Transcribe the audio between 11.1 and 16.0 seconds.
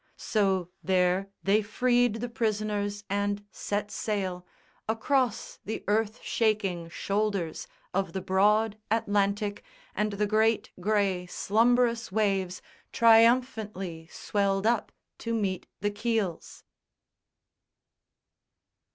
slumbrous waves Triumphantly swelled up to meet the